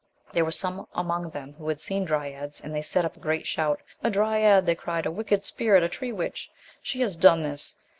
There 0.33 0.43
were 0.43 0.51
some 0.51 0.87
among 0.95 1.29
them 1.29 1.53
who 1.53 1.67
had 1.69 1.79
seen 1.79 2.05
dryads 2.05 2.59
and 2.59 2.73
they 2.73 2.81
set 2.81 3.05
up 3.05 3.15
a 3.17 3.19
great 3.19 3.45
shout. 3.45 3.81
"A 4.01 4.09
dryad!" 4.09 4.65
they 4.65 4.73
cried, 4.73 5.05
"a 5.05 5.11
wick 5.11 5.31
ed 5.31 5.45
spirit, 5.45 5.83
a 5.83 5.89
tree 5.89 6.11
witch! 6.11 6.49
She 6.81 7.01
has 7.01 7.15
done 7.15 7.43
this 7.43 7.75